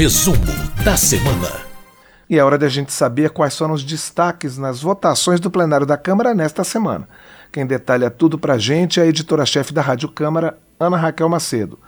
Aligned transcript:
Resumo 0.00 0.38
da 0.82 0.96
semana. 0.96 1.60
E 2.26 2.38
é 2.38 2.42
hora 2.42 2.56
da 2.56 2.70
gente 2.70 2.90
saber 2.90 3.28
quais 3.28 3.54
foram 3.54 3.74
os 3.74 3.84
destaques 3.84 4.56
nas 4.56 4.80
votações 4.80 5.40
do 5.40 5.50
plenário 5.50 5.84
da 5.84 5.94
Câmara 5.98 6.32
nesta 6.32 6.64
semana. 6.64 7.06
Quem 7.52 7.66
detalha 7.66 8.08
tudo 8.08 8.38
pra 8.38 8.56
gente 8.56 8.98
é 8.98 9.02
a 9.02 9.06
editora-chefe 9.06 9.74
da 9.74 9.82
Rádio 9.82 10.08
Câmara, 10.08 10.56
Ana 10.80 10.96
Raquel 10.96 11.28
Macedo. 11.28 11.78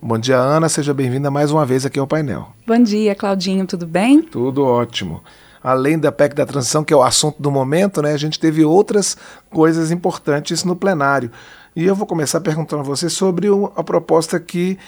Bom 0.00 0.16
dia, 0.16 0.36
Ana. 0.36 0.68
Seja 0.68 0.94
bem-vinda 0.94 1.28
mais 1.28 1.50
uma 1.50 1.66
vez 1.66 1.84
aqui 1.84 1.98
ao 1.98 2.06
painel. 2.06 2.50
Bom 2.64 2.80
dia, 2.80 3.16
Claudinho. 3.16 3.66
Tudo 3.66 3.84
bem? 3.84 4.22
Tudo 4.22 4.64
ótimo. 4.64 5.20
Além 5.60 5.98
da 5.98 6.12
PEC 6.12 6.36
da 6.36 6.46
transição, 6.46 6.84
que 6.84 6.94
é 6.94 6.96
o 6.96 7.02
assunto 7.02 7.42
do 7.42 7.50
momento, 7.50 8.00
né, 8.00 8.12
a 8.12 8.16
gente 8.16 8.38
teve 8.38 8.64
outras 8.64 9.16
coisas 9.50 9.90
importantes 9.90 10.62
no 10.62 10.76
plenário. 10.76 11.32
E 11.74 11.84
eu 11.84 11.96
vou 11.96 12.06
começar 12.06 12.40
perguntando 12.40 12.82
a 12.82 12.84
você 12.84 13.10
sobre 13.10 13.48
a 13.74 13.82
proposta 13.82 14.38
que 14.38 14.78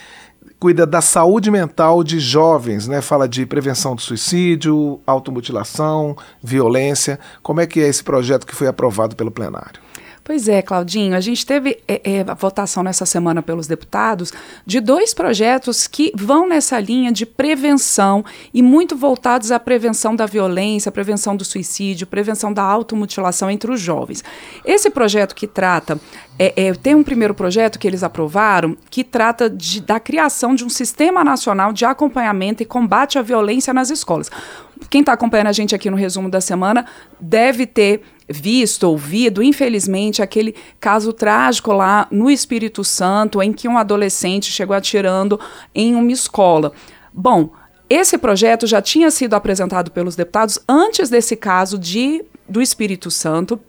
cuida 0.59 0.87
da 0.87 1.01
saúde 1.01 1.51
mental 1.51 2.03
de 2.03 2.19
jovens, 2.19 2.89
né? 2.89 3.01
Fala 3.01 3.29
de 3.29 3.47
prevenção 3.47 3.95
do 3.95 4.01
suicídio, 4.01 5.01
automutilação, 5.07 6.17
violência. 6.43 7.19
Como 7.43 7.61
é 7.61 7.67
que 7.67 7.81
é 7.81 7.89
esse 7.89 8.03
projeto 8.03 8.47
que 8.47 8.55
foi 8.55 8.67
aprovado 8.67 9.15
pelo 9.15 9.31
plenário? 9.31 9.81
Pois 10.29 10.47
é, 10.47 10.61
Claudinho, 10.61 11.17
a 11.17 11.21
gente 11.21 11.47
teve 11.47 11.79
é, 11.89 12.03
é, 12.05 12.21
a 12.21 12.35
votação 12.35 12.83
nessa 12.83 13.07
semana 13.07 13.41
pelos 13.41 13.67
deputados 13.67 14.31
de 14.67 14.79
dois 14.79 15.15
projetos 15.15 15.87
que 15.87 16.13
vão 16.15 16.47
nessa 16.47 16.79
linha 16.79 17.11
de 17.11 17.25
prevenção 17.25 18.23
e 18.53 18.63
muito 18.63 18.95
voltados 18.95 19.51
à 19.51 19.59
prevenção 19.59 20.15
da 20.15 20.27
violência, 20.27 20.93
prevenção 20.93 21.35
do 21.35 21.47
suicídio, 21.47 22.07
prevenção 22.07 22.53
da 22.53 22.63
automutilação 22.63 23.51
entre 23.51 23.73
os 23.73 23.81
jovens. 23.81 24.23
Esse 24.67 24.91
projeto 24.91 25.35
que 25.35 25.47
trata 25.47 25.99
é, 26.39 26.67
é, 26.67 26.75
tem 26.75 26.95
um 26.95 27.03
primeiro 27.03 27.33
projeto 27.33 27.79
que 27.79 27.89
eles 27.89 28.03
aprovaram 28.03 28.77
que 28.91 29.03
trata 29.03 29.49
de, 29.49 29.81
da 29.81 29.99
criação 29.99 30.55
de 30.55 30.63
um 30.63 30.69
sistema 30.69 31.25
nacional 31.25 31.73
de 31.73 31.87
acompanhamento 31.87 32.63
e 32.63 32.67
combate 32.67 33.19
à 33.19 33.23
violência 33.23 33.73
nas 33.73 33.89
escolas. 33.89 34.31
Quem 34.91 35.01
está 35.01 35.15
acompanhando 35.15 35.49
a 35.49 35.53
gente 35.53 35.75
aqui 35.75 35.89
no 35.89 35.97
resumo 35.97 36.29
da 36.29 36.41
semana 36.43 36.85
deve 37.19 37.67
ter 37.67 38.03
visto, 38.29 38.85
ouvido, 38.85 39.43
infelizmente, 39.43 40.23
aquele 40.23 40.55
caso 40.79 41.13
trágico 41.13 41.73
lá 41.73 42.07
no 42.11 42.31
Espírito 42.31 42.85
Santo, 42.85 43.43
em 43.43 43.53
que 43.53 43.67
um 43.67 43.79
adolescente 43.79 44.53
chegou 44.53 44.77
atirando 44.77 45.41
em 45.75 45.95
uma 45.95 46.13
escola. 46.13 46.73
Bom, 47.13 47.51
esse 47.89 48.19
projeto 48.19 48.67
já 48.67 48.83
tinha 48.83 49.11
sido 49.11 49.35
apresentado 49.35 49.91
pelos 49.91 50.15
deputados 50.15 50.59
antes 50.69 51.09
desse 51.09 51.35
caso 51.35 51.79
de 51.79 52.23
do 52.49 52.63
Espírito 52.63 53.11
Santo. 53.11 53.61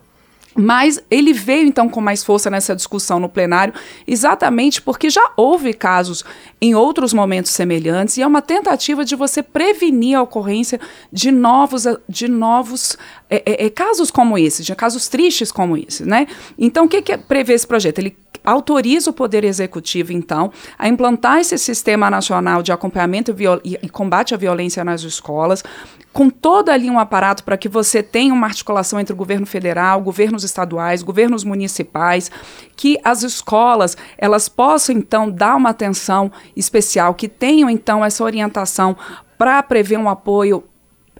Mas 0.55 1.01
ele 1.09 1.31
veio 1.31 1.67
então 1.67 1.87
com 1.87 2.01
mais 2.01 2.23
força 2.23 2.49
nessa 2.49 2.75
discussão 2.75 3.19
no 3.19 3.29
plenário, 3.29 3.73
exatamente 4.05 4.81
porque 4.81 5.09
já 5.09 5.31
houve 5.37 5.73
casos 5.73 6.25
em 6.61 6.75
outros 6.75 7.13
momentos 7.13 7.51
semelhantes 7.51 8.17
e 8.17 8.21
é 8.21 8.27
uma 8.27 8.41
tentativa 8.41 9.05
de 9.05 9.15
você 9.15 9.41
prevenir 9.41 10.17
a 10.17 10.21
ocorrência 10.21 10.79
de 11.11 11.31
novos, 11.31 11.85
de 12.07 12.27
novos 12.27 12.97
é, 13.29 13.43
é, 13.45 13.65
é 13.65 13.69
casos 13.69 14.11
como 14.11 14.37
esse, 14.37 14.63
de 14.63 14.75
casos 14.75 15.07
tristes 15.07 15.51
como 15.51 15.77
esse, 15.77 16.03
né? 16.05 16.27
Então, 16.57 16.85
o 16.85 16.89
que, 16.89 17.01
que 17.01 17.17
prevê 17.17 17.53
esse 17.53 17.67
projeto? 17.67 17.99
Ele 17.99 18.15
autoriza 18.43 19.09
o 19.09 19.13
Poder 19.13 19.43
Executivo, 19.43 20.13
então, 20.13 20.51
a 20.77 20.87
implantar 20.87 21.39
esse 21.39 21.57
sistema 21.57 22.09
nacional 22.09 22.63
de 22.63 22.71
acompanhamento 22.71 23.35
e, 23.63 23.79
e 23.81 23.89
combate 23.89 24.33
à 24.33 24.37
violência 24.37 24.83
nas 24.83 25.01
escolas, 25.01 25.63
com 26.11 26.29
todo 26.29 26.69
ali 26.69 26.89
um 26.89 26.97
aparato 26.97 27.43
para 27.43 27.57
que 27.57 27.69
você 27.69 28.01
tenha 28.01 28.33
uma 28.33 28.47
articulação 28.47 28.99
entre 28.99 29.13
o 29.13 29.15
governo 29.15 29.45
federal, 29.45 30.01
governos 30.01 30.43
estaduais, 30.43 31.03
governos 31.03 31.43
municipais, 31.43 32.31
que 32.75 32.97
as 33.03 33.21
escolas 33.21 33.95
elas 34.17 34.49
possam 34.49 34.95
então 34.95 35.29
dar 35.29 35.55
uma 35.55 35.69
atenção 35.69 36.31
especial, 36.59 37.13
que 37.13 37.27
tenham 37.27 37.69
então 37.69 38.03
essa 38.03 38.23
orientação 38.23 38.95
para 39.37 39.63
prever 39.63 39.97
um 39.97 40.09
apoio 40.09 40.63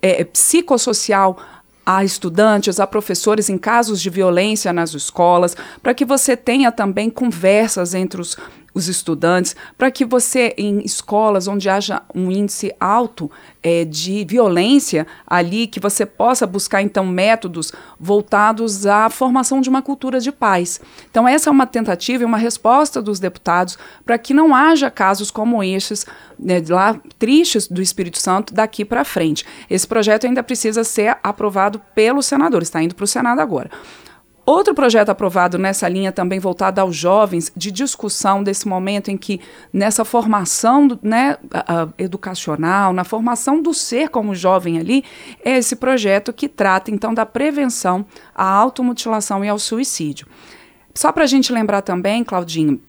é, 0.02 0.24
psicossocial 0.24 1.38
a 1.86 2.04
estudantes, 2.04 2.80
a 2.80 2.86
professores 2.86 3.50
em 3.50 3.58
casos 3.58 4.00
de 4.00 4.12
violência 4.12 4.72
nas 4.72 4.94
escolas, 4.94 5.58
para 5.82 5.94
que 5.94 6.06
você 6.06 6.38
tenha 6.38 6.72
também 6.72 7.10
conversas 7.10 7.96
entre 7.96 8.22
os, 8.22 8.38
os 8.74 8.88
estudantes, 8.88 9.56
para 9.78 9.92
que 9.92 10.06
você, 10.06 10.54
em 10.58 10.80
escolas 10.84 11.48
onde 11.48 11.70
haja 11.70 12.02
um 12.14 12.32
índice 12.32 12.74
alto 12.80 13.30
é, 13.62 13.84
de 13.84 14.24
violência 14.26 15.06
ali, 15.28 15.68
que 15.68 15.80
você 15.80 16.06
possa 16.06 16.48
buscar, 16.48 16.82
então, 16.82 17.06
métodos 17.06 17.72
voltados 18.00 18.86
à 18.86 19.10
formação 19.10 19.62
de 19.62 19.70
uma 19.70 19.82
cultura 19.82 20.20
de 20.20 20.32
paz. 20.32 20.80
Então, 21.10 21.28
essa 21.28 21.50
é 21.50 21.52
uma 21.52 21.68
tentativa 21.68 22.24
e 22.24 22.26
uma 22.26 22.38
resposta 22.38 23.02
dos 23.02 23.20
deputados 23.20 23.78
para 24.06 24.18
que 24.18 24.34
não 24.34 24.56
haja 24.56 24.90
casos 24.90 25.32
como 25.32 25.64
estes, 25.64 26.06
né, 26.38 26.64
lá 26.68 27.00
tristes 27.18 27.68
do 27.68 27.82
Espírito 27.82 28.18
Santo, 28.18 28.54
daqui 28.54 28.86
para 28.86 29.04
frente. 29.04 29.46
Esse 29.70 29.88
projeto 29.88 30.26
ainda 30.26 30.44
precisa 30.44 30.84
ser 30.84 31.18
aprovado 31.22 31.82
pelos 31.94 32.26
senadores, 32.26 32.68
está 32.68 32.82
indo 32.82 32.96
para 32.96 33.04
o 33.04 33.08
Senado 33.08 33.40
agora. 33.40 33.70
Outro 34.50 34.74
projeto 34.74 35.10
aprovado 35.10 35.60
nessa 35.60 35.88
linha, 35.88 36.12
também 36.12 36.40
voltado 36.40 36.82
aos 36.82 36.96
jovens, 36.96 37.52
de 37.56 37.70
discussão 37.70 38.42
desse 38.42 38.68
momento 38.68 39.12
em 39.12 39.16
que, 39.16 39.40
nessa 39.72 40.04
formação 40.04 40.88
né, 41.04 41.38
educacional, 42.00 42.92
na 42.92 43.04
formação 43.04 43.62
do 43.62 43.76
ser 43.76 44.10
como 44.10 44.34
jovem 44.34 44.80
ali, 44.80 45.04
é 45.46 45.60
esse 45.60 45.76
projeto 45.76 46.34
que 46.34 46.50
trata, 46.50 46.90
então, 46.90 47.14
da 47.14 47.28
prevenção 47.28 48.04
à 48.34 48.44
automutilação 48.44 49.46
e 49.46 49.50
ao 49.50 49.60
suicídio. 49.60 50.26
Só 50.96 51.12
para 51.12 51.26
a 51.26 51.28
gente 51.28 51.54
lembrar 51.54 51.84
também, 51.84 52.24
Claudinho, 52.24 52.82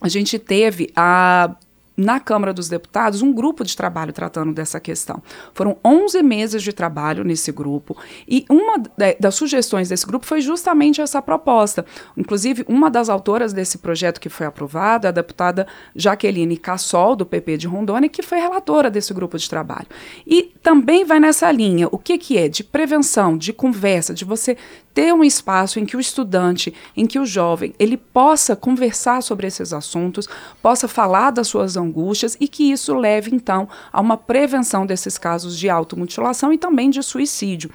a 0.00 0.08
gente 0.08 0.36
teve 0.36 0.90
a 0.96 1.54
na 1.96 2.18
Câmara 2.18 2.52
dos 2.52 2.68
Deputados 2.68 3.22
um 3.22 3.32
grupo 3.32 3.64
de 3.64 3.76
trabalho 3.76 4.12
tratando 4.12 4.52
dessa 4.52 4.80
questão. 4.80 5.22
Foram 5.52 5.76
11 5.84 6.22
meses 6.22 6.62
de 6.62 6.72
trabalho 6.72 7.24
nesse 7.24 7.52
grupo 7.52 7.96
e 8.28 8.44
uma 8.48 8.82
das 9.18 9.34
sugestões 9.34 9.88
desse 9.88 10.06
grupo 10.06 10.26
foi 10.26 10.40
justamente 10.40 11.00
essa 11.00 11.22
proposta. 11.22 11.84
Inclusive, 12.16 12.64
uma 12.68 12.90
das 12.90 13.08
autoras 13.08 13.52
desse 13.52 13.78
projeto 13.78 14.20
que 14.20 14.28
foi 14.28 14.46
aprovado, 14.46 15.06
a 15.06 15.10
deputada 15.10 15.66
Jaqueline 15.94 16.56
Cassol, 16.56 17.16
do 17.16 17.26
PP 17.26 17.58
de 17.58 17.66
Rondônia, 17.66 18.08
que 18.08 18.22
foi 18.22 18.38
relatora 18.38 18.90
desse 18.90 19.14
grupo 19.14 19.38
de 19.38 19.48
trabalho. 19.48 19.86
E 20.26 20.54
também 20.62 21.04
vai 21.04 21.20
nessa 21.20 21.50
linha, 21.50 21.88
o 21.90 21.98
que, 21.98 22.18
que 22.18 22.36
é? 22.36 22.48
De 22.48 22.64
prevenção, 22.64 23.36
de 23.36 23.52
conversa, 23.52 24.14
de 24.14 24.24
você 24.24 24.56
ter 24.94 25.12
um 25.12 25.24
espaço 25.24 25.80
em 25.80 25.84
que 25.84 25.96
o 25.96 26.00
estudante, 26.00 26.72
em 26.96 27.04
que 27.04 27.18
o 27.18 27.26
jovem, 27.26 27.74
ele 27.78 27.96
possa 27.96 28.54
conversar 28.54 29.22
sobre 29.22 29.48
esses 29.48 29.72
assuntos, 29.72 30.28
possa 30.62 30.86
falar 30.86 31.32
das 31.32 31.48
suas 31.48 31.76
angústias 31.76 32.36
e 32.40 32.46
que 32.46 32.70
isso 32.70 32.94
leve, 32.94 33.34
então, 33.34 33.68
a 33.92 34.00
uma 34.00 34.16
prevenção 34.16 34.86
desses 34.86 35.18
casos 35.18 35.58
de 35.58 35.68
automutilação 35.68 36.52
e 36.52 36.58
também 36.58 36.88
de 36.88 37.02
suicídio. 37.02 37.70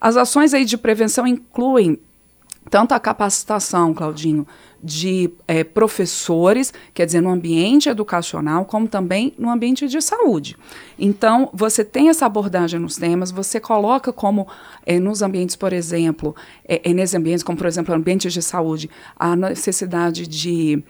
As 0.00 0.16
ações 0.16 0.52
aí 0.52 0.64
de 0.64 0.76
prevenção 0.76 1.26
incluem 1.26 1.98
tanto 2.70 2.92
a 2.92 3.00
capacitação, 3.00 3.94
Claudinho, 3.94 4.46
de 4.82 5.30
é, 5.46 5.64
professores, 5.64 6.72
quer 6.94 7.04
dizer, 7.04 7.20
no 7.20 7.30
ambiente 7.30 7.88
educacional, 7.88 8.64
como 8.64 8.86
também 8.86 9.34
no 9.36 9.50
ambiente 9.50 9.88
de 9.88 10.00
saúde. 10.00 10.56
Então, 10.98 11.50
você 11.52 11.84
tem 11.84 12.08
essa 12.08 12.26
abordagem 12.26 12.78
nos 12.78 12.96
temas, 12.96 13.30
você 13.30 13.58
coloca 13.58 14.12
como, 14.12 14.46
é, 14.86 15.00
nos 15.00 15.20
ambientes, 15.20 15.56
por 15.56 15.72
exemplo, 15.72 16.34
é, 16.66 16.88
é 16.88 16.92
nesses 16.92 17.14
ambientes, 17.14 17.42
como 17.42 17.58
por 17.58 17.66
exemplo, 17.66 17.94
ambientes 17.94 18.32
de 18.32 18.40
saúde, 18.40 18.88
a 19.18 19.34
necessidade 19.34 20.26
de 20.26 20.82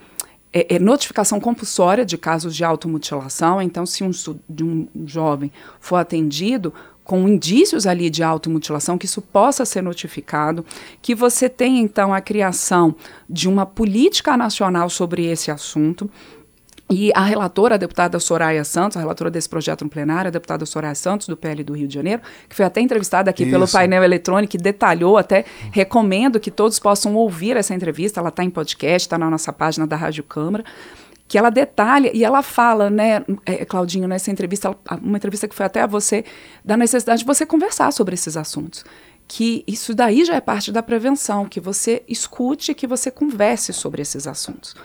é, 0.53 0.75
é, 0.75 0.79
notificação 0.79 1.39
compulsória 1.39 2.05
de 2.05 2.17
casos 2.17 2.55
de 2.55 2.63
automutilação. 2.63 3.61
Então, 3.61 3.85
se 3.85 4.03
um, 4.03 4.11
um 4.59 4.87
jovem 5.05 5.51
for 5.79 5.95
atendido 5.95 6.73
com 7.09 7.27
indícios 7.27 7.87
ali 7.87 8.07
de 8.07 8.21
automutilação, 8.21 8.95
que 8.95 9.07
isso 9.07 9.19
possa 9.19 9.65
ser 9.65 9.81
notificado, 9.81 10.63
que 11.01 11.15
você 11.15 11.49
tenha 11.49 11.81
então 11.81 12.13
a 12.13 12.21
criação 12.21 12.95
de 13.27 13.49
uma 13.49 13.65
política 13.65 14.37
nacional 14.37 14.91
sobre 14.91 15.25
esse 15.25 15.49
assunto. 15.49 16.07
E 16.87 17.11
a 17.15 17.21
relatora, 17.21 17.73
a 17.73 17.77
deputada 17.79 18.19
Soraya 18.19 18.63
Santos, 18.63 18.95
a 18.95 18.99
relatora 18.99 19.31
desse 19.31 19.49
projeto 19.49 19.83
no 19.83 19.89
plenário, 19.89 20.27
a 20.27 20.31
deputada 20.31 20.67
Soraya 20.67 20.93
Santos, 20.93 21.27
do 21.27 21.35
PL 21.35 21.63
do 21.63 21.73
Rio 21.73 21.87
de 21.87 21.95
Janeiro, 21.95 22.21
que 22.47 22.55
foi 22.55 22.65
até 22.65 22.79
entrevistada 22.79 23.31
aqui 23.31 23.41
Isso. 23.41 23.51
pelo 23.51 23.67
painel 23.67 24.03
eletrônico, 24.03 24.55
e 24.55 24.59
detalhou, 24.59 25.17
até 25.17 25.45
recomendo 25.71 26.39
que 26.39 26.51
todos 26.51 26.77
possam 26.77 27.15
ouvir 27.15 27.57
essa 27.57 27.73
entrevista, 27.73 28.19
ela 28.19 28.29
está 28.29 28.43
em 28.43 28.51
podcast, 28.51 29.07
está 29.07 29.17
na 29.17 29.31
nossa 29.31 29.51
página 29.51 29.87
da 29.87 29.95
Rádio 29.95 30.23
Câmara 30.23 30.63
que 31.29 31.37
ela 31.37 31.51
detalha 31.51 32.09
e 32.11 32.25
ela 32.25 32.41
fala, 32.41 32.89
né, 32.89 33.23
é, 33.45 33.63
Claudinho, 33.63 34.07
nessa 34.07 34.31
entrevista, 34.31 34.75
uma 34.99 35.15
entrevista 35.15 35.47
que 35.47 35.53
foi 35.53 35.67
até 35.67 35.79
a 35.79 35.85
você, 35.85 36.25
da 36.65 36.75
necessidade 36.75 37.19
de 37.19 37.25
você 37.25 37.45
conversar 37.45 37.93
sobre 37.93 38.15
esses 38.15 38.35
assuntos. 38.35 38.83
Que 39.27 39.63
isso 39.67 39.93
daí 39.93 40.25
já 40.25 40.33
é 40.33 40.41
parte 40.41 40.71
da 40.71 40.81
prevenção, 40.81 41.45
que 41.45 41.59
você 41.59 42.01
escute, 42.07 42.73
que 42.73 42.87
você 42.87 43.11
converse 43.11 43.71
sobre 43.71 44.01
esses 44.01 44.25
assuntos. 44.25 44.75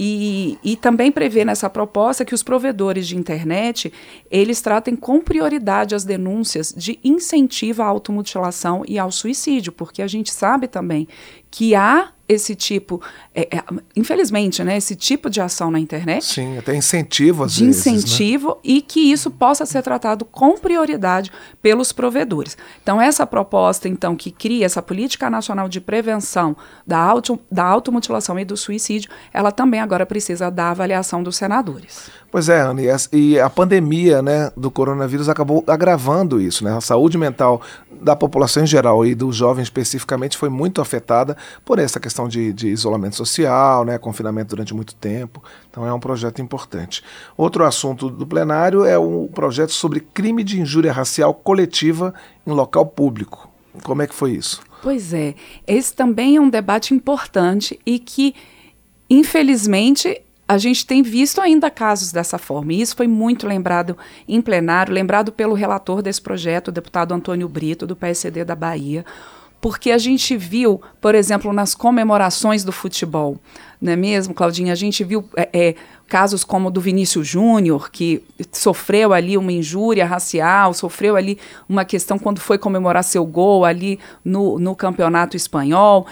E, 0.00 0.58
e 0.64 0.76
também 0.76 1.12
prevê 1.12 1.44
nessa 1.44 1.68
proposta 1.68 2.24
que 2.24 2.34
os 2.34 2.42
provedores 2.42 3.06
de 3.06 3.16
internet 3.16 3.92
eles 4.30 4.60
tratem 4.60 4.94
com 4.94 5.20
prioridade 5.20 5.94
as 5.94 6.04
denúncias 6.04 6.72
de 6.76 6.98
incentivo 7.02 7.82
à 7.82 7.86
automutilação 7.86 8.82
e 8.86 8.98
ao 8.98 9.10
suicídio, 9.10 9.72
porque 9.72 10.02
a 10.02 10.06
gente 10.06 10.32
sabe 10.32 10.68
também 10.68 11.08
que 11.56 11.74
há 11.74 12.10
esse 12.28 12.54
tipo, 12.54 13.00
é, 13.34 13.56
é, 13.56 13.62
infelizmente, 13.94 14.62
né, 14.62 14.76
esse 14.76 14.94
tipo 14.94 15.30
de 15.30 15.40
ação 15.40 15.70
na 15.70 15.78
internet. 15.78 16.24
Sim, 16.24 16.58
até 16.58 16.74
incentivo 16.74 17.44
às 17.44 17.54
de 17.54 17.64
vezes. 17.64 17.86
né? 17.86 17.92
incentivo 17.92 18.48
né? 18.48 18.54
e 18.64 18.82
que 18.82 19.00
isso 19.00 19.30
possa 19.30 19.64
ser 19.64 19.82
tratado 19.82 20.24
com 20.24 20.58
prioridade 20.58 21.32
pelos 21.62 21.92
provedores. 21.92 22.58
Então, 22.82 23.00
essa 23.00 23.26
proposta, 23.26 23.88
então, 23.88 24.14
que 24.16 24.30
cria 24.30 24.66
essa 24.66 24.82
política 24.82 25.30
nacional 25.30 25.68
de 25.68 25.80
prevenção 25.80 26.54
da, 26.86 26.98
auto, 26.98 27.38
da 27.50 27.64
automutilação 27.64 28.38
e 28.38 28.44
do 28.44 28.56
suicídio, 28.56 29.10
ela 29.32 29.52
também 29.52 29.80
agora 29.80 30.04
precisa 30.04 30.50
da 30.50 30.70
avaliação 30.70 31.22
dos 31.22 31.36
senadores. 31.36 32.10
Pois 32.30 32.48
é, 32.48 32.60
Anne, 32.60 32.84
e 33.12 33.38
a 33.38 33.48
pandemia 33.48 34.20
né, 34.20 34.50
do 34.56 34.70
coronavírus 34.70 35.28
acabou 35.28 35.64
agravando 35.66 36.40
isso. 36.40 36.64
Né? 36.64 36.76
A 36.76 36.80
saúde 36.80 37.16
mental 37.16 37.62
da 37.90 38.14
população 38.14 38.64
em 38.64 38.66
geral 38.66 39.06
e 39.06 39.14
dos 39.14 39.36
jovens 39.36 39.64
especificamente 39.64 40.36
foi 40.36 40.48
muito 40.48 40.80
afetada 40.80 41.36
por 41.64 41.78
essa 41.78 41.98
questão 42.00 42.28
de, 42.28 42.52
de 42.52 42.68
isolamento 42.68 43.16
social, 43.16 43.84
né, 43.84 43.98
confinamento 43.98 44.50
durante 44.50 44.74
muito 44.74 44.94
tempo. 44.94 45.42
Então 45.70 45.86
é 45.86 45.92
um 45.92 46.00
projeto 46.00 46.40
importante. 46.40 47.02
Outro 47.36 47.64
assunto 47.64 48.08
do 48.08 48.26
plenário 48.26 48.84
é 48.84 48.98
o 48.98 49.28
projeto 49.32 49.72
sobre 49.72 50.00
crime 50.00 50.42
de 50.42 50.60
injúria 50.60 50.92
racial 50.92 51.34
coletiva 51.34 52.14
em 52.46 52.50
local 52.50 52.86
público. 52.86 53.48
Como 53.82 54.02
é 54.02 54.06
que 54.06 54.14
foi 54.14 54.32
isso? 54.32 54.60
Pois 54.82 55.12
é, 55.12 55.34
esse 55.66 55.94
também 55.94 56.36
é 56.36 56.40
um 56.40 56.48
debate 56.48 56.94
importante 56.94 57.78
e 57.84 57.98
que, 57.98 58.34
infelizmente, 59.10 60.22
a 60.48 60.58
gente 60.58 60.86
tem 60.86 61.02
visto 61.02 61.40
ainda 61.40 61.70
casos 61.70 62.12
dessa 62.12 62.38
forma, 62.38 62.72
e 62.72 62.80
isso 62.80 62.94
foi 62.94 63.08
muito 63.08 63.46
lembrado 63.46 63.96
em 64.28 64.40
plenário, 64.40 64.94
lembrado 64.94 65.32
pelo 65.32 65.54
relator 65.54 66.02
desse 66.02 66.22
projeto, 66.22 66.68
o 66.68 66.72
deputado 66.72 67.12
Antônio 67.12 67.48
Brito, 67.48 67.86
do 67.86 67.96
PSD 67.96 68.44
da 68.44 68.54
Bahia, 68.54 69.04
porque 69.60 69.90
a 69.90 69.98
gente 69.98 70.36
viu, 70.36 70.80
por 71.00 71.14
exemplo, 71.14 71.52
nas 71.52 71.74
comemorações 71.74 72.62
do 72.62 72.72
futebol, 72.72 73.38
não 73.80 73.92
é 73.92 73.96
mesmo, 73.96 74.34
Claudinha? 74.34 74.72
A 74.72 74.76
gente 74.76 75.04
viu 75.04 75.28
é, 75.36 75.48
é, 75.52 75.74
casos 76.08 76.44
como 76.44 76.68
o 76.68 76.70
do 76.70 76.80
Vinícius 76.80 77.26
Júnior, 77.26 77.90
que 77.90 78.22
sofreu 78.52 79.12
ali 79.12 79.36
uma 79.36 79.52
injúria 79.52 80.06
racial, 80.06 80.72
sofreu 80.72 81.16
ali 81.16 81.38
uma 81.68 81.84
questão 81.84 82.18
quando 82.18 82.40
foi 82.40 82.58
comemorar 82.58 83.04
seu 83.04 83.24
gol 83.24 83.64
ali 83.64 83.98
no, 84.24 84.58
no 84.58 84.74
campeonato 84.74 85.36
espanhol. 85.36 86.06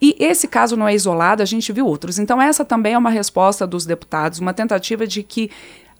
E 0.00 0.16
esse 0.18 0.48
caso 0.48 0.76
não 0.76 0.88
é 0.88 0.94
isolado, 0.94 1.42
a 1.42 1.46
gente 1.46 1.72
viu 1.72 1.86
outros. 1.86 2.18
Então, 2.18 2.40
essa 2.40 2.64
também 2.64 2.94
é 2.94 2.98
uma 2.98 3.10
resposta 3.10 3.66
dos 3.66 3.84
deputados, 3.84 4.38
uma 4.38 4.54
tentativa 4.54 5.06
de 5.06 5.22
que 5.22 5.50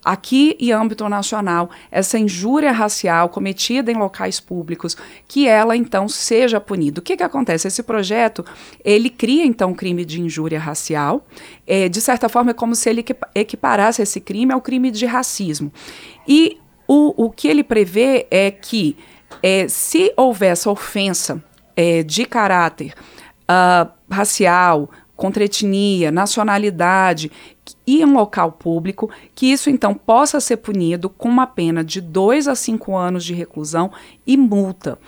aqui 0.04 0.56
em 0.58 0.72
âmbito 0.72 1.08
nacional, 1.08 1.70
essa 1.90 2.18
injúria 2.18 2.72
racial 2.72 3.28
cometida 3.28 3.92
em 3.92 3.96
locais 3.96 4.40
públicos, 4.40 4.96
que 5.28 5.46
ela 5.46 5.76
então 5.76 6.08
seja 6.08 6.60
punida. 6.60 7.00
O 7.00 7.02
que, 7.02 7.16
que 7.16 7.22
acontece? 7.22 7.68
Esse 7.68 7.82
projeto, 7.82 8.44
ele 8.84 9.10
cria 9.10 9.44
então 9.44 9.70
um 9.70 9.74
crime 9.74 10.04
de 10.04 10.20
injúria 10.20 10.58
racial, 10.58 11.26
é, 11.66 11.88
de 11.88 12.00
certa 12.00 12.28
forma 12.28 12.52
é 12.52 12.54
como 12.54 12.74
se 12.74 12.88
ele 12.88 13.04
equiparasse 13.34 14.02
esse 14.02 14.20
crime 14.20 14.52
ao 14.52 14.60
crime 14.60 14.90
de 14.90 15.06
racismo. 15.06 15.72
E 16.26 16.58
o, 16.88 17.26
o 17.26 17.30
que 17.30 17.48
ele 17.48 17.62
prevê 17.62 18.26
é 18.30 18.50
que 18.50 18.96
é, 19.42 19.68
se 19.68 20.12
houver 20.16 20.52
essa 20.52 20.70
ofensa 20.70 21.42
é, 21.76 22.02
de 22.02 22.24
caráter 22.24 22.92
uh, 23.50 23.90
racial, 24.10 24.90
contra 25.20 25.44
etnia, 25.44 26.10
nacionalidade 26.10 27.30
e 27.86 28.02
um 28.02 28.14
local 28.14 28.52
público, 28.52 29.10
que 29.34 29.52
isso 29.52 29.68
então 29.68 29.92
possa 29.92 30.40
ser 30.40 30.56
punido 30.56 31.10
com 31.10 31.28
uma 31.28 31.46
pena 31.46 31.84
de 31.84 32.00
dois 32.00 32.48
a 32.48 32.54
cinco 32.54 32.96
anos 32.96 33.22
de 33.22 33.34
reclusão 33.34 33.92
e 34.26 34.34
multa. 34.34 34.98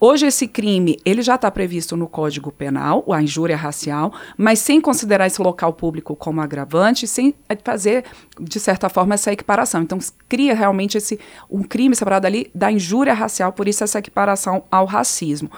Hoje 0.00 0.24
esse 0.24 0.48
crime 0.48 0.98
ele 1.04 1.20
já 1.20 1.34
está 1.34 1.50
previsto 1.50 1.98
no 1.98 2.08
Código 2.08 2.50
Penal, 2.50 3.04
a 3.12 3.20
injúria 3.20 3.58
racial, 3.58 4.10
mas 4.38 4.58
sem 4.58 4.80
considerar 4.80 5.26
esse 5.26 5.42
local 5.42 5.74
público 5.74 6.16
como 6.16 6.40
agravante, 6.40 7.06
sem 7.06 7.34
fazer 7.62 8.06
de 8.40 8.58
certa 8.58 8.88
forma 8.88 9.16
essa 9.16 9.30
equiparação. 9.30 9.82
Então 9.82 9.98
cria 10.26 10.54
realmente 10.54 10.96
esse 10.96 11.20
um 11.50 11.62
crime 11.62 11.94
separado 11.94 12.26
ali 12.26 12.50
da 12.54 12.72
injúria 12.72 13.12
racial, 13.12 13.52
por 13.52 13.68
isso 13.68 13.84
essa 13.84 13.98
equiparação 13.98 14.62
ao 14.70 14.86
racismo. 14.86 15.50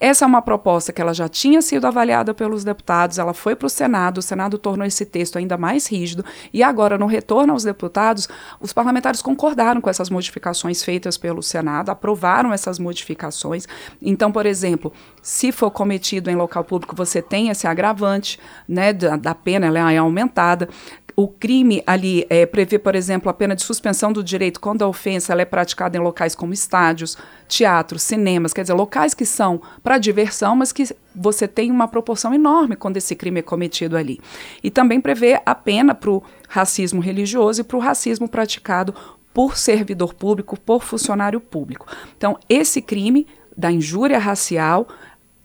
Essa 0.00 0.24
é 0.24 0.28
uma 0.28 0.40
proposta 0.40 0.92
que 0.92 1.02
ela 1.02 1.12
já 1.12 1.28
tinha 1.28 1.60
sido 1.60 1.86
avaliada 1.86 2.32
pelos 2.32 2.62
deputados, 2.62 3.18
ela 3.18 3.34
foi 3.34 3.56
para 3.56 3.66
o 3.66 3.70
Senado, 3.70 4.18
o 4.18 4.22
Senado 4.22 4.56
tornou 4.56 4.86
esse 4.86 5.04
texto 5.04 5.36
ainda 5.36 5.56
mais 5.56 5.86
rígido 5.86 6.24
e 6.52 6.62
agora, 6.62 6.96
no 6.96 7.06
retorno 7.06 7.52
aos 7.52 7.64
deputados, 7.64 8.28
os 8.60 8.72
parlamentares 8.72 9.20
concordaram 9.20 9.80
com 9.80 9.90
essas 9.90 10.08
modificações 10.08 10.84
feitas 10.84 11.16
pelo 11.16 11.42
Senado, 11.42 11.90
aprovaram 11.90 12.52
essas 12.52 12.78
modificações. 12.78 13.66
Então, 14.00 14.30
por 14.30 14.46
exemplo, 14.46 14.92
se 15.20 15.50
for 15.50 15.70
cometido 15.70 16.30
em 16.30 16.36
local 16.36 16.62
público, 16.62 16.94
você 16.94 17.20
tem 17.20 17.48
esse 17.48 17.66
agravante 17.66 18.38
né, 18.68 18.92
da, 18.92 19.16
da 19.16 19.34
pena, 19.34 19.66
ela 19.66 19.92
é 19.92 19.98
aumentada 19.98 20.68
o 21.18 21.26
crime 21.26 21.82
ali 21.84 22.24
é, 22.30 22.46
prevê, 22.46 22.78
por 22.78 22.94
exemplo, 22.94 23.28
a 23.28 23.34
pena 23.34 23.56
de 23.56 23.62
suspensão 23.62 24.12
do 24.12 24.22
direito 24.22 24.60
quando 24.60 24.82
a 24.82 24.86
ofensa 24.86 25.34
é 25.34 25.44
praticada 25.44 25.98
em 25.98 26.00
locais 26.00 26.32
como 26.32 26.52
estádios, 26.52 27.18
teatros, 27.48 28.04
cinemas, 28.04 28.52
quer 28.52 28.60
dizer, 28.60 28.74
locais 28.74 29.14
que 29.14 29.26
são 29.26 29.60
para 29.82 29.98
diversão, 29.98 30.54
mas 30.54 30.70
que 30.70 30.84
você 31.12 31.48
tem 31.48 31.72
uma 31.72 31.88
proporção 31.88 32.32
enorme 32.32 32.76
quando 32.76 32.98
esse 32.98 33.16
crime 33.16 33.40
é 33.40 33.42
cometido 33.42 33.96
ali. 33.96 34.20
E 34.62 34.70
também 34.70 35.00
prevê 35.00 35.42
a 35.44 35.56
pena 35.56 35.92
para 35.92 36.08
o 36.08 36.22
racismo 36.48 37.00
religioso 37.00 37.62
e 37.62 37.64
para 37.64 37.76
o 37.76 37.80
racismo 37.80 38.28
praticado 38.28 38.94
por 39.34 39.56
servidor 39.56 40.14
público, 40.14 40.56
por 40.56 40.84
funcionário 40.84 41.40
público. 41.40 41.84
Então, 42.16 42.38
esse 42.48 42.80
crime 42.80 43.26
da 43.56 43.72
injúria 43.72 44.20
racial 44.20 44.86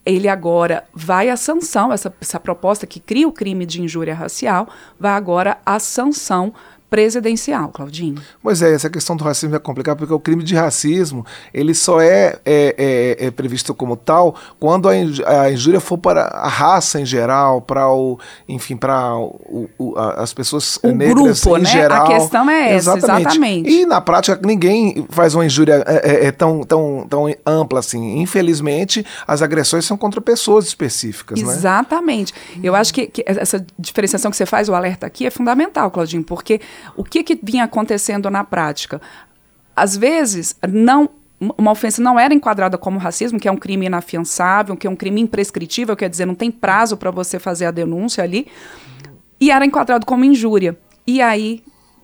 ele 0.06 0.28
agora 0.28 0.84
vai 0.94 1.30
à 1.30 1.38
sanção, 1.38 1.92
essa, 1.94 2.14
essa 2.20 2.40
proposta 2.40 2.86
que 2.86 3.00
cria 3.00 3.28
o 3.28 3.32
crime 3.32 3.66
de 3.66 3.82
injúria 3.82 4.14
racial, 4.14 4.68
vai 5.00 5.14
agora 5.14 5.58
à 5.66 5.80
sanção 5.80 6.54
presidencial, 6.94 7.70
Claudinho. 7.70 8.22
Pois 8.40 8.62
é, 8.62 8.72
essa 8.72 8.88
questão 8.88 9.16
do 9.16 9.24
racismo 9.24 9.56
é 9.56 9.60
complicada 9.60 9.98
porque 9.98 10.14
o 10.14 10.20
crime 10.20 10.44
de 10.44 10.54
racismo 10.54 11.26
ele 11.52 11.74
só 11.74 12.00
é, 12.00 12.38
é, 12.46 13.18
é, 13.18 13.26
é 13.26 13.32
previsto 13.32 13.74
como 13.74 13.98
tal 13.98 14.36
quando 14.60 14.88
a, 14.88 15.52
injúria 15.52 15.80
for 15.80 15.98
para 15.98 16.26
a 16.26 16.48
raça 16.48 17.02
em 17.02 17.06
geral, 17.06 17.64
para 17.64 17.92
o, 17.92 18.20
enfim, 18.48 18.78
para 18.78 19.12
as 20.18 20.36
pessoas 20.36 20.78
o 20.84 20.90
negras 20.90 21.42
grupo, 21.42 21.58
em 21.58 21.64
né? 21.64 21.70
geral. 21.72 22.06
A 22.06 22.10
questão 22.10 22.48
é 22.48 22.76
essa, 22.76 22.96
exatamente. 22.96 23.22
exatamente. 23.22 23.70
E 23.72 23.86
na 23.88 24.00
prática 24.00 24.40
ninguém 24.46 25.08
faz 25.10 25.34
uma 25.34 25.48
injúria 25.48 25.84
é, 25.88 25.96
é, 25.96 26.26
é, 26.28 26.32
tão, 26.32 26.62
tão, 26.62 27.08
tão 27.10 27.26
ampla 27.44 27.80
assim. 27.80 28.20
Infelizmente, 28.20 29.04
as 29.26 29.42
agressões 29.42 29.84
são 29.84 29.98
contra 29.98 30.22
pessoas 30.22 30.68
específicas, 30.68 31.42
né? 31.42 31.52
Exatamente. 31.52 32.36
Né? 32.56 32.62
Eu 32.62 32.76
acho 32.76 32.94
que, 32.94 33.08
que 33.08 33.24
essa 33.26 33.66
diferenciação 33.80 34.30
que 34.30 34.38
você 34.38 34.46
faz, 34.46 34.70
o 34.70 34.76
alerta 34.76 35.08
aqui, 35.08 35.26
é 35.26 35.32
fundamental, 35.32 35.90
Claudinho, 35.90 36.24
porque 36.24 36.62
o 36.96 37.04
que, 37.04 37.24
que 37.24 37.40
vinha 37.42 37.64
acontecendo 37.64 38.30
na 38.30 38.44
prática? 38.44 39.02
Às 39.76 39.98
vezes, 39.98 40.56
não 40.68 41.10
uma 41.58 41.72
ofensa 41.72 42.02
não 42.02 42.18
era 42.18 42.34
enquadrada 42.34 42.78
como 42.78 42.98
racismo, 42.98 43.38
que 43.38 43.50
é 43.50 43.52
um 43.52 43.58
crime 43.58 43.86
inafiançável, 43.86 44.78
que 44.78 44.88
é 44.88 44.90
um 44.90 44.96
crime 44.96 45.20
imprescritível, 45.20 45.94
quer 45.94 46.10
dizer, 46.10 46.26
não 46.26 46.36
tem 46.36 46.50
prazo 46.50 46.96
para 46.96 47.12
você 47.12 47.38
fazer 47.38 47.66
a 47.66 47.72
denúncia 47.72 48.24
ali, 48.24 48.48
e 49.42 49.52
era 49.52 49.66
enquadrado 49.66 50.06
como 50.06 50.24
injúria. 50.24 50.78
E 51.06 51.22
aí 51.22 51.62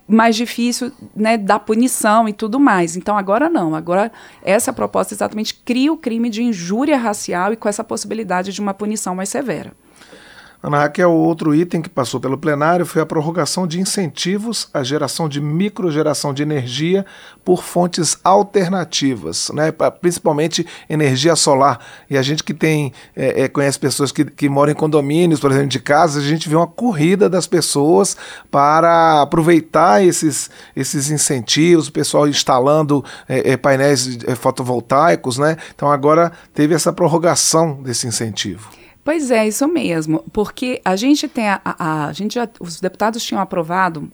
mais 0.09 0.36
difícil 0.36 0.91
né, 1.15 1.38
da 1.38 1.59
punição 1.59 2.27
e 2.27 2.33
tudo 2.33 2.59
mais. 2.59 2.98
Então 2.98 3.15
agora 3.15 3.48
não, 3.48 3.75
agora 3.75 4.12
essa 4.43 4.74
proposta 4.74 5.13
exatamente 5.13 5.53
cria 5.53 5.93
o 5.93 5.98
crime 5.98 6.31
de 6.31 6.41
injúria 6.41 6.98
racial 6.98 7.53
e 7.53 7.55
com 7.55 7.69
essa 7.69 7.83
possibilidade 7.83 8.51
de 8.51 8.59
uma 8.59 8.74
punição 8.74 9.13
mais 9.13 9.29
severa. 9.29 9.71
Ana 10.61 10.79
Raquel, 10.79 11.09
outro 11.09 11.55
item 11.55 11.81
que 11.81 11.89
passou 11.89 12.19
pelo 12.19 12.37
plenário 12.37 12.85
foi 12.85 13.01
a 13.01 13.05
prorrogação 13.05 13.65
de 13.65 13.79
incentivos 13.79 14.67
à 14.73 14.83
geração 14.83 15.29
de 15.29 15.39
microgeração 15.39 16.33
de 16.33 16.43
energia 16.43 17.05
por 17.45 17.63
fontes 17.63 18.17
alternativas, 18.25 19.49
né? 19.53 19.71
principalmente 20.01 20.67
energia 20.89 21.33
solar. 21.37 21.79
E 22.09 22.17
a 22.17 22.21
gente 22.21 22.43
que 22.43 22.53
tem 22.53 22.91
é, 23.15 23.43
é, 23.43 23.47
conhece 23.47 23.79
pessoas 23.79 24.11
que, 24.11 24.25
que 24.25 24.49
moram 24.49 24.73
em 24.73 24.75
condomínios, 24.75 25.39
por 25.39 25.49
exemplo, 25.49 25.69
de 25.69 25.79
casa, 25.79 26.19
a 26.19 26.23
gente 26.23 26.49
vê 26.49 26.57
uma 26.57 26.67
corrida 26.67 27.29
das 27.29 27.47
pessoas 27.47 28.17
para 28.51 29.21
aproveitar 29.21 30.03
esses, 30.03 30.49
esses 30.75 31.09
incentivos, 31.09 31.87
o 31.87 31.91
pessoal 31.93 32.27
instalando 32.27 33.03
é, 33.29 33.51
é 33.51 33.57
painéis 33.57 34.19
é, 34.27 34.35
fotovoltaicos. 34.35 35.37
Né? 35.37 35.55
Então 35.73 35.89
agora 35.89 36.33
teve 36.53 36.75
essa 36.75 36.91
prorrogação 36.91 37.81
desse 37.81 38.05
incentivo. 38.07 38.69
Pois 39.03 39.32
é, 39.32 39.48
isso 39.48 39.68
mesmo, 39.68 40.24
porque 40.32 40.82
a 40.84 40.96
gente 40.96 41.27
tem 41.27 41.48
a, 41.48 41.62
a, 41.63 42.08
a 42.08 42.13
gente 42.13 42.36
já, 42.36 42.48
os 42.60 42.79
deputados 42.79 43.24
tinham 43.24 43.41
aprovado 43.41 44.10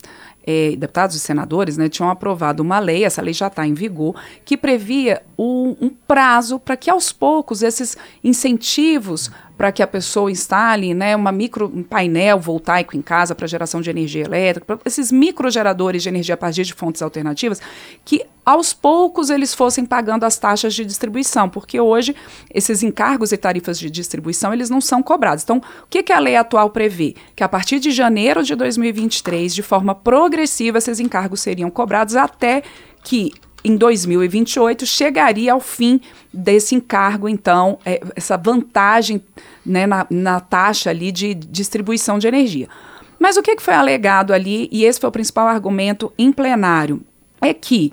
é, 0.46 0.76
deputados 0.76 1.16
e 1.16 1.20
senadores 1.20 1.76
né, 1.76 1.90
tinham 1.90 2.10
aprovado 2.10 2.62
uma 2.62 2.78
lei, 2.78 3.04
essa 3.04 3.22
lei 3.22 3.34
já 3.34 3.48
está 3.48 3.66
em 3.66 3.74
vigor, 3.74 4.16
que 4.46 4.56
previa 4.56 5.24
um, 5.38 5.76
um 5.82 5.90
prazo 5.90 6.60
para 6.60 6.78
que 6.78 6.90
aos 6.90 7.12
poucos 7.12 7.64
esses 7.64 7.98
incentivos 8.24 9.32
para 9.58 9.72
que 9.72 9.82
a 9.82 9.88
pessoa 9.88 10.30
instale 10.30 10.94
né, 10.94 11.16
uma 11.16 11.32
micro, 11.32 11.72
um 11.74 11.82
painel 11.82 12.40
voltaico 12.40 12.96
em 12.96 13.02
casa 13.02 13.34
para 13.34 13.48
geração 13.48 13.82
de 13.82 13.90
energia 13.90 14.24
elétrica, 14.24 14.80
esses 14.86 15.12
microgeradores 15.12 16.04
de 16.04 16.10
energia 16.10 16.36
a 16.36 16.38
partir 16.38 16.64
de 16.64 16.74
fontes 16.74 17.02
alternativas, 17.02 17.62
que 18.04 18.26
aos 18.46 18.74
poucos 18.74 19.30
eles 19.30 19.54
fossem 19.54 19.84
pagando 19.84 20.24
as 20.24 20.38
taxas 20.38 20.74
de 20.76 20.86
distribuição, 20.86 21.50
porque 21.50 21.80
hoje 21.80 22.16
esses 22.54 22.84
encargos 22.84 23.32
e 23.32 23.38
tarifas 23.38 23.80
de 23.80 23.90
distribuição 23.90 24.54
eles 24.54 24.70
não 24.70 24.80
são 24.80 25.02
cobrados. 25.02 25.44
Então, 25.44 25.58
o 25.58 25.88
que, 25.90 26.04
que 26.04 26.14
a 26.14 26.20
lei 26.20 26.36
atual 26.36 26.70
prevê? 26.70 27.16
Que 27.36 27.44
a 27.44 27.50
partir 27.50 27.80
de 27.80 27.92
janeiro 27.92 28.44
de 28.44 28.56
2023, 28.56 29.54
de 29.54 29.64
forma 29.64 29.96
progressiva, 29.96 30.78
esses 30.78 31.00
encargos 31.00 31.42
seriam 31.42 31.72
cobrados 31.72 32.16
até 32.16 32.62
que 33.04 33.32
em 33.64 33.76
2028 33.76 34.86
chegaria 34.86 35.52
ao 35.52 35.60
fim 35.60 36.00
desse 36.32 36.76
encargo, 36.76 37.28
então, 37.28 37.80
é, 37.84 38.00
essa 38.16 38.38
vantagem 38.38 39.20
né, 39.66 39.88
na, 39.88 40.06
na, 40.08 40.40
taxa 40.40 40.92
ali 40.92 41.12
de 41.12 41.34
distribuição 41.34 42.20
de 42.20 42.28
energia. 42.28 42.70
Mas 43.18 43.38
o 43.38 43.42
que, 43.42 43.56
que 43.56 43.64
foi 43.64 43.74
alegado 43.74 44.34
ali, 44.34 44.70
e 44.72 44.86
esse 44.86 45.00
foi 45.00 45.10
o 45.10 45.12
principal 45.12 45.48
argumento 45.48 46.14
em 46.16 46.32
plenário, 46.32 47.02
é 47.42 47.56
que 47.56 47.92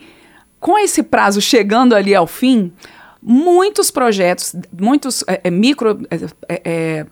com 0.63 0.79
esse 0.79 1.03
prazo 1.03 1.41
chegando 1.41 1.93
ali 1.93 2.15
ao 2.15 2.25
fim, 2.25 2.73
muitos 3.21 3.91
projetos, 3.91 4.55
muitos 4.81 5.25
é, 5.27 5.41
é 5.43 5.51
micro 5.51 6.07
é, 6.49 6.61
é, 6.65 7.07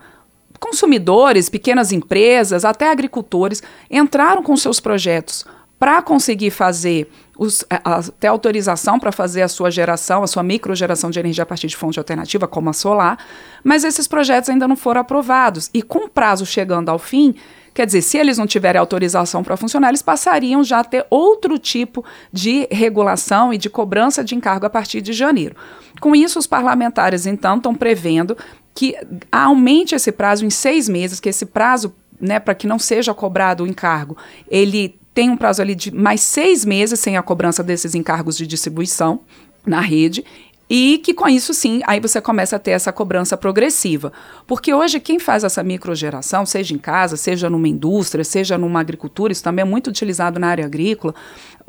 consumidores, 0.61 1.49
pequenas 1.49 1.91
empresas, 1.91 2.65
até 2.65 2.89
agricultores 2.89 3.61
entraram 3.91 4.41
com 4.41 4.57
seus 4.57 4.79
projetos 4.79 5.45
para 5.81 6.01
conseguir 6.01 6.53
fazer 6.53 7.11
os, 7.41 7.65
a, 7.71 8.03
ter 8.21 8.27
autorização 8.27 9.01
para 9.01 9.11
fazer 9.11 9.41
a 9.41 9.49
sua 9.49 9.71
geração, 9.71 10.23
a 10.23 10.27
sua 10.27 10.43
microgeração 10.43 11.11
de 11.11 11.19
energia 11.19 11.43
a 11.43 11.47
partir 11.47 11.69
de 11.69 11.77
fonte 11.77 11.99
alternativa, 11.99 12.47
como 12.47 12.69
a 12.69 12.75
solar, 12.75 13.17
mas 13.65 13.83
esses 13.83 14.07
projetos 14.07 14.51
ainda 14.51 14.69
não 14.69 14.77
foram 14.77 15.01
aprovados. 15.01 15.71
E 15.73 15.81
com 15.81 16.05
o 16.05 16.09
prazo 16.09 16.45
chegando 16.45 16.91
ao 16.91 16.99
fim, 16.99 17.35
Quer 17.73 17.87
dizer, 17.87 18.03
se 18.03 18.19
eles 18.19 18.37
não 18.37 18.49
tiverem 18.49 18.81
autorização 18.81 19.45
para 19.45 19.57
funcionar, 19.57 19.91
eles 19.91 20.03
passariam 20.03 20.63
já 20.65 20.81
a 20.81 20.85
ter 20.85 21.07
outro 21.09 21.57
tipo 21.57 22.05
de 22.33 22.67
regulação 22.69 23.55
e 23.55 23.57
de 23.57 23.71
cobrança 23.71 24.25
de 24.25 24.35
encargo 24.35 24.67
a 24.67 24.71
partir 24.71 25.01
de 25.01 25.13
janeiro. 25.13 25.55
Com 26.01 26.15
isso, 26.17 26.37
os 26.37 26.49
parlamentares, 26.49 27.27
então, 27.27 27.59
estão 27.59 27.73
prevendo 27.73 28.37
que 28.75 28.97
aumente 29.31 29.95
esse 29.95 30.11
prazo 30.11 30.45
em 30.45 30.51
seis 30.51 30.89
meses, 30.89 31.21
que 31.21 31.29
esse 31.29 31.47
prazo, 31.47 31.95
né, 32.21 32.41
para 32.41 32.57
que 32.57 32.67
não 32.67 32.79
seja 32.79 33.15
cobrado 33.15 33.63
o 33.63 33.69
encargo, 33.69 34.17
ele 34.51 35.00
tem 35.15 35.31
um 35.31 35.37
prazo 35.37 35.63
ali 35.63 35.75
de 35.75 35.91
mais 35.95 36.21
seis 36.21 36.65
meses 36.65 37.01
sem 37.01 37.17
a 37.17 37.23
cobrança 37.23 37.63
desses 37.63 37.95
encargos 37.95 38.37
de 38.37 38.47
distribuição 38.47 39.21
na 39.67 39.81
rede 39.81 40.25
e 40.73 40.99
que 40.99 41.13
com 41.13 41.29
isso 41.29 41.53
sim, 41.53 41.83
aí 41.85 41.99
você 41.99 42.21
começa 42.21 42.55
a 42.55 42.59
ter 42.59 42.71
essa 42.71 42.93
cobrança 42.93 43.37
progressiva. 43.37 44.13
Porque 44.47 44.73
hoje 44.73 45.01
quem 45.01 45.19
faz 45.19 45.43
essa 45.43 45.65
microgeração, 45.65 46.47
seja 46.47 46.73
em 46.73 46.79
casa, 46.79 47.17
seja 47.17 47.51
numa 47.51 47.67
indústria, 47.67 48.23
seja 48.23 48.57
numa 48.57 48.79
agricultura, 48.79 49.33
isso 49.33 49.43
também 49.43 49.63
é 49.63 49.67
muito 49.67 49.89
utilizado 49.89 50.39
na 50.39 50.47
área 50.47 50.65
agrícola, 50.65 51.13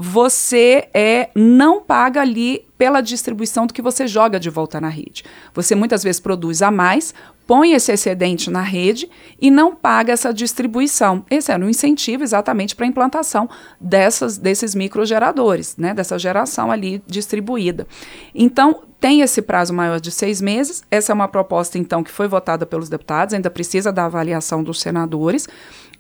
você 0.04 0.90
é 0.96 1.30
não 1.36 1.80
paga 1.80 2.22
ali 2.22 2.66
pela 2.76 3.02
distribuição 3.02 3.68
do 3.68 3.74
que 3.74 3.84
você 3.84 4.08
joga 4.08 4.40
de 4.40 4.50
volta 4.50 4.82
na 4.82 4.90
rede. 4.90 5.24
Você 5.54 5.76
muitas 5.76 6.04
vezes 6.04 6.20
produz 6.20 6.64
a 6.64 6.72
mais, 6.72 7.14
põe 7.46 7.74
esse 7.74 7.92
excedente 7.92 8.50
na 8.50 8.64
rede 8.64 9.08
e 9.40 9.52
não 9.52 9.76
paga 9.76 10.12
essa 10.12 10.34
distribuição. 10.34 11.24
Esse 11.30 11.52
era 11.52 11.64
um 11.64 11.70
incentivo 11.70 12.24
exatamente 12.24 12.76
para 12.76 12.88
a 12.88 12.90
implantação 12.90 13.48
dessas, 13.80 14.40
desses 14.40 14.74
microgeradores, 14.74 15.78
né, 15.78 15.94
dessa 15.94 16.18
geração 16.18 16.72
ali 16.72 17.04
distribuída. 17.06 17.86
Então, 18.34 18.82
tem 19.00 19.22
esse 19.22 19.42
prazo 19.44 19.72
maior 19.72 20.00
de 20.00 20.10
seis 20.10 20.42
meses. 20.42 20.84
Essa 20.90 21.12
é 21.12 21.14
uma 21.14 21.28
proposta, 21.28 21.78
então, 21.78 22.04
que 22.04 22.12
foi 22.12 22.28
votada 22.28 22.66
pelos 22.66 22.90
deputados, 22.90 23.36
ainda 23.36 23.52
precisa 23.52 23.92
da 23.92 24.06
avaliação 24.06 24.64
dos 24.64 24.82
senadores. 24.82 25.48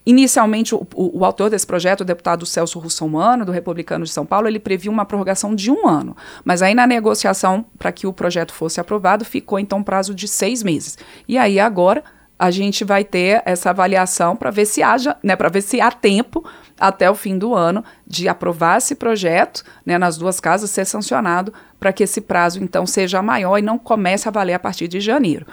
Inicialmente, 0.06 0.74
o, 0.74 0.88
o, 0.96 1.24
autor 1.24 1.50
desse 1.50 1.68
projeto, 1.68 2.02
o 2.02 2.06
deputado 2.06 2.46
Celso 2.46 2.80
Russomano, 2.80 3.46
do 3.46 3.52
Republicano 3.52 4.04
de 4.04 4.12
São 4.12 4.26
Paulo, 4.26 4.48
ele 4.48 4.60
previu 4.60 4.92
uma 4.92 5.06
prorrogação 5.06 5.54
de 5.54 5.70
um 5.70 5.88
ano. 5.88 6.18
Mas 6.44 6.62
aí, 6.62 6.74
na 6.74 6.88
negociação, 6.88 7.64
para 7.78 7.92
que 7.92 8.08
o 8.08 8.14
projeto 8.14 8.52
fosse 8.52 8.80
aprovado, 8.80 9.24
ficou 9.24 9.60
então 9.60 9.80
um 9.80 9.84
prazo 9.84 10.16
de 10.16 10.28
seis 10.28 10.64
meses. 10.64 10.98
E 11.28 11.38
aí, 11.38 11.60
agora, 11.60 12.04
a 12.42 12.50
gente 12.50 12.84
vai 12.84 13.04
ter 13.04 13.44
essa 13.46 13.70
avaliação 13.70 14.36
para 14.36 14.50
ver 14.50 14.66
se 14.66 14.82
haja, 14.82 15.16
né, 15.22 15.36
para 15.36 15.48
ver 15.48 15.62
se 15.62 15.80
há 15.80 15.92
tempo 15.92 16.44
até 16.80 17.08
o 17.08 17.14
fim 17.14 17.38
do 17.38 17.54
ano 17.54 17.86
de 18.08 18.28
aprovar 18.28 18.80
esse 18.80 18.96
projeto, 18.96 19.64
né, 19.86 20.00
nas 20.00 20.18
duas 20.18 20.40
casas, 20.40 20.72
ser 20.72 20.86
sancionado, 20.86 21.54
para 21.80 21.94
que 21.94 22.02
esse 22.02 22.20
prazo 22.20 22.64
então 22.64 22.88
seja 22.88 23.22
maior 23.22 23.60
e 23.60 23.62
não 23.62 23.78
comece 23.78 24.28
a 24.28 24.32
valer 24.32 24.56
a 24.56 24.60
partir 24.60 24.88
de 24.88 25.00
janeiro. 25.00 25.46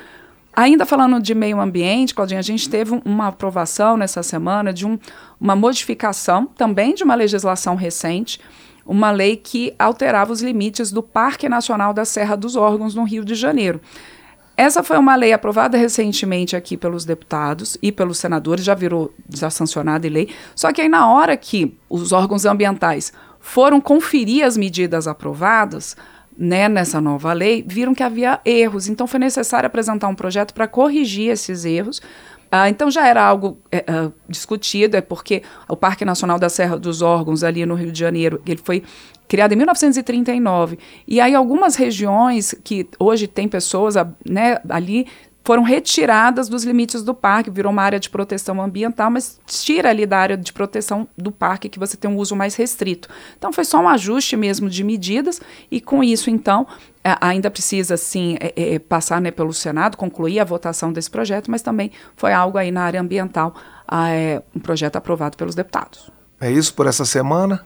Ainda 0.58 0.84
falando 0.84 1.22
de 1.22 1.36
meio 1.36 1.60
ambiente, 1.60 2.12
Claudinha, 2.12 2.40
a 2.40 2.42
gente 2.42 2.68
teve 2.68 3.00
uma 3.04 3.28
aprovação 3.28 3.96
nessa 3.96 4.24
semana 4.24 4.72
de 4.72 4.84
um, 4.84 4.98
uma 5.40 5.54
modificação 5.54 6.46
também 6.46 6.96
de 6.96 7.04
uma 7.04 7.14
legislação 7.14 7.76
recente, 7.76 8.40
uma 8.84 9.12
lei 9.12 9.36
que 9.36 9.72
alterava 9.78 10.32
os 10.32 10.42
limites 10.42 10.90
do 10.90 11.00
Parque 11.00 11.48
Nacional 11.48 11.94
da 11.94 12.04
Serra 12.04 12.34
dos 12.34 12.56
Órgãos 12.56 12.92
no 12.92 13.04
Rio 13.04 13.24
de 13.24 13.36
Janeiro. 13.36 13.80
Essa 14.56 14.82
foi 14.82 14.98
uma 14.98 15.14
lei 15.14 15.32
aprovada 15.32 15.78
recentemente 15.78 16.56
aqui 16.56 16.76
pelos 16.76 17.04
deputados 17.04 17.78
e 17.80 17.92
pelos 17.92 18.18
senadores, 18.18 18.64
já 18.64 18.74
virou 18.74 19.14
já 19.32 19.50
sancionada 19.50 20.08
lei. 20.08 20.28
Só 20.56 20.72
que 20.72 20.80
aí 20.80 20.88
na 20.88 21.08
hora 21.08 21.36
que 21.36 21.78
os 21.88 22.10
órgãos 22.10 22.44
ambientais 22.44 23.12
foram 23.38 23.80
conferir 23.80 24.44
as 24.44 24.56
medidas 24.56 25.06
aprovadas, 25.06 25.96
né, 26.38 26.68
nessa 26.68 27.00
nova 27.00 27.32
lei, 27.32 27.64
viram 27.66 27.94
que 27.94 28.02
havia 28.02 28.40
erros. 28.44 28.88
Então 28.88 29.06
foi 29.06 29.18
necessário 29.18 29.66
apresentar 29.66 30.06
um 30.06 30.14
projeto 30.14 30.54
para 30.54 30.68
corrigir 30.68 31.30
esses 31.30 31.64
erros. 31.64 32.00
Ah, 32.50 32.68
então 32.70 32.90
já 32.90 33.06
era 33.06 33.22
algo 33.22 33.58
é, 33.70 33.78
é, 33.78 34.10
discutido, 34.28 34.96
é 34.96 35.02
porque 35.02 35.42
o 35.68 35.76
Parque 35.76 36.04
Nacional 36.04 36.38
da 36.38 36.48
Serra 36.48 36.78
dos 36.78 37.02
Órgãos, 37.02 37.44
ali 37.44 37.66
no 37.66 37.74
Rio 37.74 37.92
de 37.92 37.98
Janeiro, 37.98 38.40
ele 38.46 38.60
foi 38.62 38.82
criado 39.26 39.52
em 39.52 39.56
1939. 39.56 40.78
E 41.06 41.20
aí 41.20 41.34
algumas 41.34 41.76
regiões 41.76 42.54
que 42.64 42.88
hoje 42.98 43.26
tem 43.26 43.46
pessoas 43.46 43.96
né, 44.24 44.58
ali 44.70 45.06
foram 45.44 45.62
retiradas 45.62 46.48
dos 46.48 46.64
limites 46.64 47.02
do 47.02 47.14
parque, 47.14 47.50
virou 47.50 47.72
uma 47.72 47.82
área 47.82 47.98
de 47.98 48.10
proteção 48.10 48.60
ambiental, 48.60 49.10
mas 49.10 49.40
tira 49.46 49.88
ali 49.88 50.04
da 50.04 50.18
área 50.18 50.36
de 50.36 50.52
proteção 50.52 51.08
do 51.16 51.32
parque 51.32 51.68
que 51.68 51.78
você 51.78 51.96
tem 51.96 52.10
um 52.10 52.16
uso 52.16 52.36
mais 52.36 52.54
restrito. 52.54 53.08
Então 53.38 53.52
foi 53.52 53.64
só 53.64 53.80
um 53.80 53.88
ajuste 53.88 54.36
mesmo 54.36 54.68
de 54.68 54.84
medidas 54.84 55.40
e 55.70 55.80
com 55.80 56.04
isso 56.04 56.28
então 56.28 56.66
ainda 57.20 57.50
precisa 57.50 57.96
sim 57.96 58.36
é, 58.40 58.74
é, 58.74 58.78
passar 58.78 59.20
né, 59.20 59.30
pelo 59.30 59.54
Senado, 59.54 59.96
concluir 59.96 60.40
a 60.40 60.44
votação 60.44 60.92
desse 60.92 61.10
projeto, 61.10 61.50
mas 61.50 61.62
também 61.62 61.90
foi 62.16 62.32
algo 62.32 62.58
aí 62.58 62.70
na 62.70 62.82
área 62.82 63.00
ambiental, 63.00 63.54
é, 63.90 64.42
um 64.54 64.60
projeto 64.60 64.96
aprovado 64.96 65.36
pelos 65.36 65.54
deputados. 65.54 66.10
É 66.40 66.50
isso 66.52 66.72
por 66.74 66.86
essa 66.86 67.04
semana? 67.04 67.64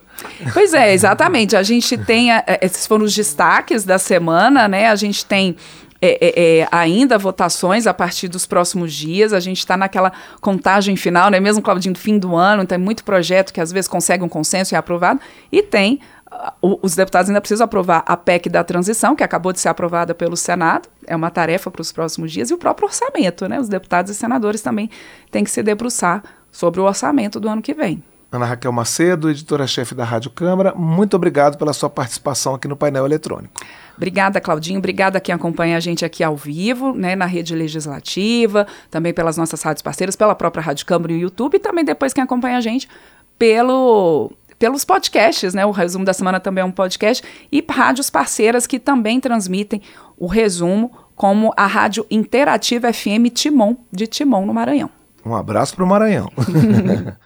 Pois 0.51 0.73
é, 0.73 0.93
exatamente. 0.93 1.55
A 1.55 1.61
gente 1.61 1.95
tem, 1.95 2.29
esses 2.59 2.87
foram 2.87 3.05
os 3.05 3.13
destaques 3.13 3.83
da 3.83 3.99
semana, 3.99 4.67
né? 4.67 4.89
A 4.89 4.95
gente 4.95 5.23
tem 5.23 5.55
é, 5.92 5.92
é, 6.05 6.59
é, 6.59 6.67
ainda 6.71 7.17
votações 7.17 7.87
a 7.87 7.93
partir 7.93 8.27
dos 8.27 8.45
próximos 8.45 8.93
dias. 8.93 9.31
A 9.31 9.39
gente 9.39 9.59
está 9.59 9.77
naquela 9.77 10.11
contagem 10.41 10.95
final, 10.95 11.29
né? 11.29 11.39
mesmo, 11.39 11.61
Claudinho, 11.61 11.93
do 11.93 11.99
fim 11.99 12.19
do 12.19 12.35
ano, 12.35 12.65
tem 12.65 12.77
muito 12.77 13.03
projeto 13.03 13.53
que 13.53 13.61
às 13.61 13.71
vezes 13.71 13.87
consegue 13.87 14.23
um 14.23 14.29
consenso 14.29 14.73
e 14.73 14.75
é 14.75 14.79
aprovado, 14.79 15.19
e 15.51 15.61
tem. 15.61 15.99
Uh, 16.63 16.79
os 16.81 16.95
deputados 16.95 17.29
ainda 17.29 17.39
precisam 17.39 17.63
aprovar 17.63 18.03
a 18.07 18.17
PEC 18.17 18.49
da 18.49 18.63
transição, 18.63 19.15
que 19.15 19.23
acabou 19.23 19.53
de 19.53 19.59
ser 19.59 19.69
aprovada 19.69 20.15
pelo 20.15 20.35
Senado, 20.35 20.89
é 21.05 21.15
uma 21.15 21.29
tarefa 21.29 21.69
para 21.69 21.81
os 21.81 21.91
próximos 21.91 22.31
dias, 22.31 22.49
e 22.49 22.53
o 22.53 22.57
próprio 22.57 22.87
orçamento, 22.87 23.47
né? 23.47 23.59
Os 23.59 23.69
deputados 23.69 24.11
e 24.11 24.15
senadores 24.15 24.61
também 24.61 24.89
têm 25.29 25.43
que 25.43 25.51
se 25.51 25.61
debruçar 25.61 26.23
sobre 26.51 26.81
o 26.81 26.85
orçamento 26.85 27.39
do 27.39 27.47
ano 27.47 27.61
que 27.61 27.73
vem. 27.73 28.03
Ana 28.31 28.47
Raquel 28.47 28.71
Macedo, 28.71 29.29
editora-chefe 29.29 29.93
da 29.93 30.03
Rádio 30.03 30.31
Câmara, 30.31 30.73
muito 30.75 31.15
obrigado 31.15 31.55
pela 31.55 31.71
sua 31.71 31.87
participação 31.87 32.55
aqui 32.55 32.67
no 32.67 32.75
painel 32.75 33.05
eletrônico. 33.05 33.53
Obrigada, 33.95 34.41
Claudinho. 34.41 34.79
Obrigada 34.79 35.17
a 35.17 35.21
quem 35.21 35.33
acompanha 35.33 35.77
a 35.77 35.79
gente 35.79 36.03
aqui 36.03 36.23
ao 36.23 36.35
vivo, 36.35 36.93
né, 36.93 37.15
na 37.15 37.25
rede 37.25 37.55
legislativa, 37.55 38.67
também 38.89 39.13
pelas 39.13 39.37
nossas 39.37 39.61
rádios 39.61 39.81
parceiras, 39.81 40.15
pela 40.15 40.35
própria 40.35 40.63
Rádio 40.63 40.85
Câmara 40.85 41.13
e 41.13 41.15
o 41.17 41.19
YouTube, 41.19 41.55
e 41.55 41.59
também 41.59 41.85
depois 41.85 42.13
quem 42.13 42.23
acompanha 42.23 42.57
a 42.57 42.61
gente 42.61 42.87
pelo 43.37 44.31
pelos 44.57 44.85
podcasts, 44.85 45.53
né? 45.53 45.65
O 45.65 45.71
resumo 45.71 46.05
da 46.05 46.13
semana 46.13 46.39
também 46.39 46.61
é 46.61 46.65
um 46.65 46.71
podcast 46.71 47.21
e 47.51 47.65
rádios 47.69 48.09
parceiras 48.09 48.65
que 48.65 48.79
também 48.79 49.19
transmitem 49.19 49.81
o 50.17 50.25
resumo, 50.25 50.89
como 51.15 51.53
a 51.57 51.65
Rádio 51.65 52.05
Interativa 52.09 52.93
FM 52.93 53.27
Timon 53.33 53.75
de 53.91 54.07
Timon 54.07 54.45
no 54.45 54.53
Maranhão. 54.53 54.89
Um 55.25 55.35
abraço 55.35 55.75
para 55.75 55.83
o 55.83 55.87
Maranhão. 55.87 56.31